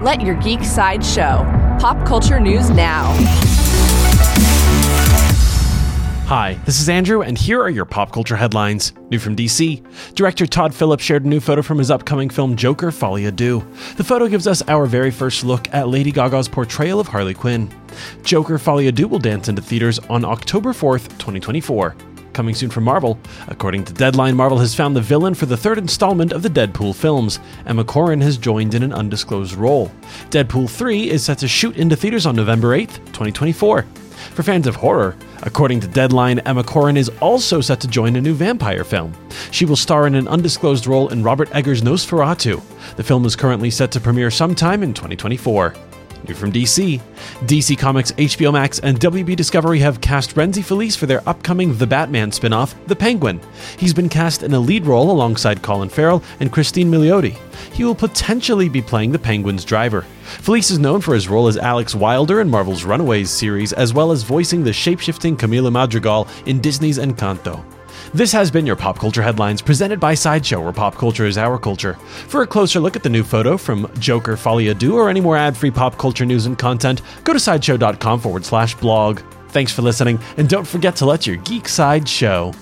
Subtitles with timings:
[0.00, 1.44] Let your geek side show.
[1.78, 3.12] Pop culture news now.
[6.26, 8.94] Hi, this is Andrew, and here are your pop culture headlines.
[9.10, 9.84] New from DC.
[10.14, 13.62] Director Todd Phillips shared a new photo from his upcoming film Joker à Deux.
[13.96, 17.68] The photo gives us our very first look at Lady Gaga's portrayal of Harley Quinn.
[18.22, 21.94] Joker à Deux will dance into theaters on October 4th, 2024
[22.40, 23.18] coming soon from Marvel.
[23.48, 26.94] According to Deadline, Marvel has found the villain for the third installment of the Deadpool
[26.94, 27.38] films.
[27.66, 29.92] Emma Corrin has joined in an undisclosed role.
[30.30, 33.82] Deadpool 3 is set to shoot into theaters on November 8th, 2024.
[33.82, 38.22] For fans of horror, according to Deadline, Emma Corrin is also set to join a
[38.22, 39.12] new vampire film.
[39.50, 42.62] She will star in an undisclosed role in Robert Eggers' Nosferatu.
[42.96, 45.74] The film is currently set to premiere sometime in 2024.
[46.28, 47.00] New from DC.
[47.42, 51.86] DC Comics, HBO Max, and WB Discovery have cast Rhenzy Feliz for their upcoming The
[51.86, 53.40] Batman spin off, The Penguin.
[53.78, 57.38] He's been cast in a lead role alongside Colin Farrell and Cristin Milioti.
[57.72, 60.02] He will potentially be playing the Penguin's driver.
[60.22, 64.12] Felice is known for his role as Alex Wilder in Marvel's Runaways series, as well
[64.12, 67.64] as voicing the shapeshifting Camilo Madrigal in Disney's Encanto.
[68.12, 71.58] This has been your Pop Culture Headlines presented by Sideshow, where pop culture is our
[71.58, 71.94] culture.
[72.28, 75.20] For a closer look at the new photo from Joker Folie à Deux or any
[75.20, 79.20] more ad free pop culture news and content, go to sideshow.com forward slash blog.
[79.48, 82.52] Thanks for listening, and don't forget to let your geek side show.